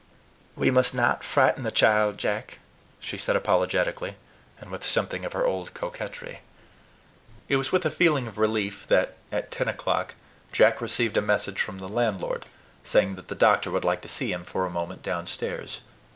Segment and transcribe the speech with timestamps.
[0.55, 2.57] "We must not frighten the child, Jack,"
[2.99, 4.15] she said apologetically,
[4.59, 6.39] and with something of her old coquetry.
[7.47, 10.15] It was with a feeling of relief that, at ten o'clock,
[10.51, 12.47] Jack received a message from the landlord,
[12.83, 15.81] saying that the doctor would like to see him for a moment downstairs.